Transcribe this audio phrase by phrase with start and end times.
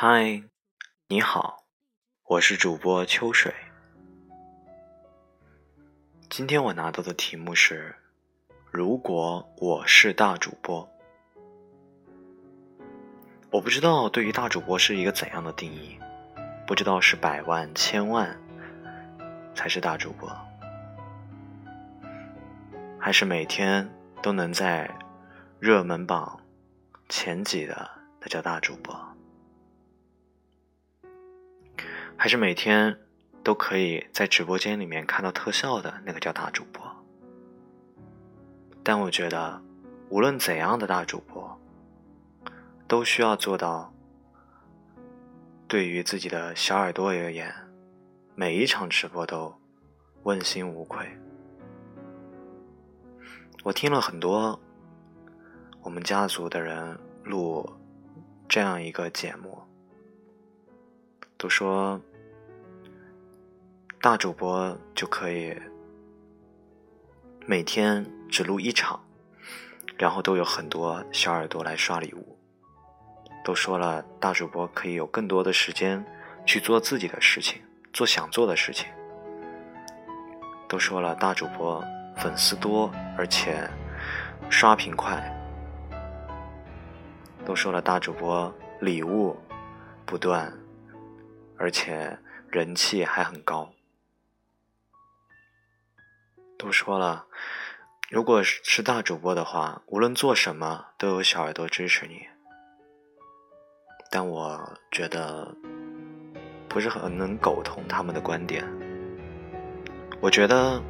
[0.00, 0.44] 嗨，
[1.08, 1.64] 你好，
[2.22, 3.52] 我是主播秋水。
[6.30, 7.96] 今天我拿到的题目是：
[8.70, 10.88] 如果我是大主播，
[13.50, 15.98] 我不知道对于大主播是一个怎样的定义，
[16.64, 18.40] 不知道是百万、千万
[19.52, 20.30] 才是大主播，
[23.00, 23.90] 还是每天
[24.22, 24.88] 都能在
[25.58, 26.40] 热门榜
[27.08, 27.90] 前几的
[28.20, 28.96] 那叫大主播。
[32.20, 32.98] 还是每天
[33.44, 36.82] 都可以在直播间里面看到特效的那个叫大主播，
[38.82, 39.62] 但我觉得，
[40.08, 41.56] 无论怎样的大主播，
[42.88, 43.94] 都需要做到，
[45.68, 47.54] 对于自己的小耳朵而言，
[48.34, 49.54] 每一场直播都
[50.24, 51.06] 问心无愧。
[53.62, 54.58] 我听了很多
[55.82, 57.64] 我们家族的人录
[58.48, 59.56] 这样一个节目。
[61.38, 62.00] 都说
[64.00, 65.56] 大主播就可以
[67.46, 69.00] 每天只录一场，
[69.96, 72.36] 然后都有很多小耳朵来刷礼物。
[73.44, 76.04] 都说了，大主播可以有更多的时间
[76.44, 78.88] 去做自己的事情，做想做的事情。
[80.68, 81.80] 都说了，大主播
[82.16, 83.70] 粉丝多，而且
[84.50, 85.22] 刷屏快。
[87.46, 89.36] 都说了，大主播礼物
[90.04, 90.52] 不断。
[91.58, 92.18] 而且
[92.50, 93.72] 人气还很高。
[96.56, 97.26] 都说了，
[98.10, 102.26] 如果是大主播的话，无论做什么都有小耳朵支持你。
[104.10, 105.54] 但我觉得
[106.68, 108.64] 不是很能苟同他们的观点。
[110.20, 110.82] 我觉得，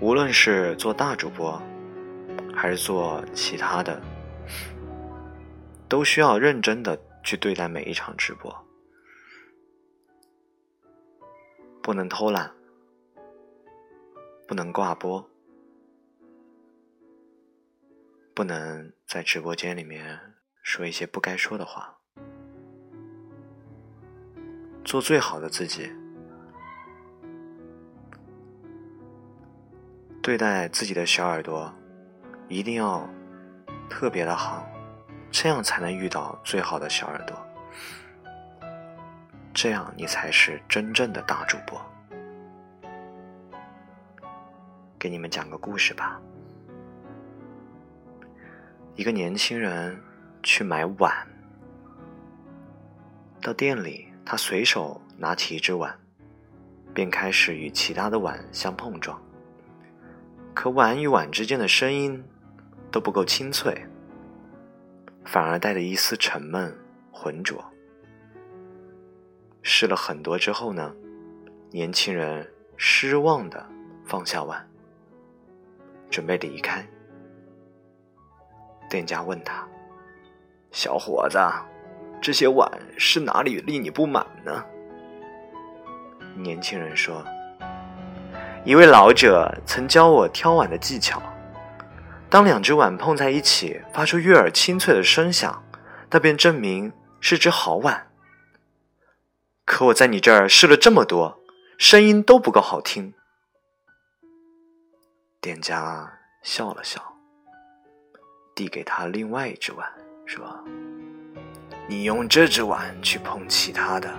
[0.00, 1.60] 无论是做大主播，
[2.54, 4.00] 还是做其他的，
[5.88, 8.52] 都需要认真的去对待每一场直播。
[11.90, 12.48] 不能偷懒，
[14.46, 15.28] 不能挂播，
[18.32, 20.16] 不能在直播间里面
[20.62, 21.98] 说一些不该说的话，
[24.84, 25.90] 做最好的自己，
[30.22, 31.74] 对待自己的小耳朵，
[32.46, 33.04] 一定要
[33.88, 34.64] 特别的好，
[35.32, 37.49] 这样才能遇到最好的小耳朵。
[39.52, 41.80] 这样，你才是真正的大主播。
[44.98, 46.20] 给你们讲个故事吧。
[48.94, 50.00] 一个年轻人
[50.42, 51.12] 去买碗，
[53.42, 55.94] 到店里，他随手拿起一只碗，
[56.94, 59.20] 便开始与其他的碗相碰撞。
[60.54, 62.22] 可碗与碗之间的声音
[62.90, 63.86] 都不够清脆，
[65.24, 66.76] 反而带着一丝沉闷
[67.10, 67.64] 浑浊。
[69.62, 70.92] 试了很多之后呢，
[71.70, 73.64] 年轻人失望的
[74.04, 74.66] 放下碗，
[76.10, 76.86] 准备离开。
[78.88, 79.66] 店家问他
[80.72, 81.38] ：“小伙子，
[82.20, 84.64] 这些碗是哪里令你不满呢？”
[86.34, 87.24] 年轻人说
[88.64, 91.22] ：“一位老者曾教我挑碗的技巧，
[92.28, 95.62] 当两只碗碰在一起，发出悦耳清脆的声响，
[96.10, 98.06] 那便证明是只好碗。”
[99.70, 101.40] 可我在你这儿试了这么多，
[101.78, 103.14] 声音都不够好听。
[105.40, 107.00] 店家笑了笑，
[108.52, 109.88] 递给他另外一只碗，
[110.26, 110.44] 说
[111.88, 114.12] ：“你用这只碗去碰其他的，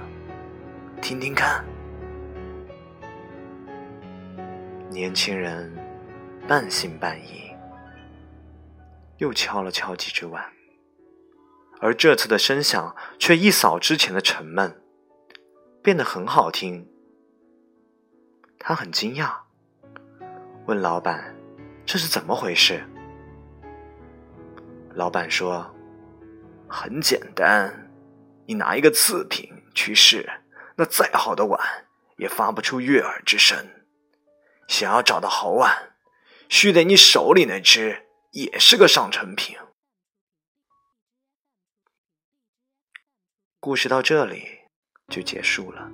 [1.01, 1.61] 听听看。”
[4.89, 5.69] 年轻人
[6.47, 7.51] 半信半疑，
[9.17, 10.49] 又敲了敲几只碗，
[11.81, 14.80] 而这次的声响却一扫之前的沉闷。
[15.81, 16.87] 变得很好听，
[18.59, 19.39] 他很惊讶，
[20.67, 21.35] 问老板
[21.87, 22.87] ：“这是怎么回事？”
[24.93, 25.73] 老板说
[26.69, 27.91] ：“很简单，
[28.45, 30.29] 你拿一个次品去试，
[30.75, 33.67] 那再好的碗也发不出悦耳之声。
[34.67, 35.95] 想要找到好碗，
[36.47, 39.57] 须得你手里那只也是个上乘品。”
[43.59, 44.60] 故事到这里。
[45.11, 45.87] 就结束了。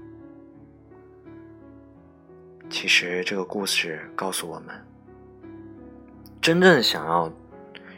[2.69, 4.87] 其实这个故事告诉我们，
[6.41, 7.31] 真正想要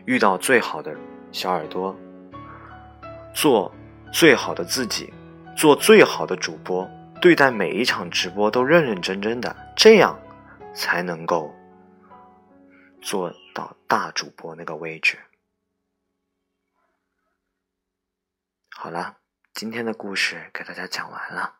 [0.06, 0.95] 遇到最好的
[1.31, 1.95] 小耳朵，
[3.33, 3.71] 做
[4.13, 5.13] 最好的自己，
[5.57, 6.89] 做最好的主播，
[7.19, 10.18] 对待每一场直播都认认真真的，这样
[10.74, 11.54] 才能够
[13.01, 15.18] 做到大主播那个位置。
[18.69, 19.18] 好了。
[19.60, 21.59] 今天的故事给大家讲完了。